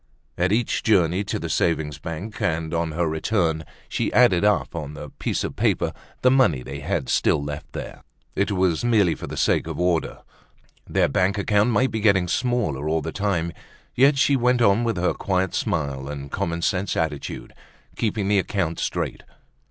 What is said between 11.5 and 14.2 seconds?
might be getting smaller all the time, yet